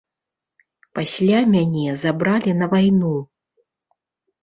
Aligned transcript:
Пасля 0.99 1.43
мяне 1.53 1.85
забралі 2.07 2.59
на 2.65 2.73
вайну. 2.75 3.15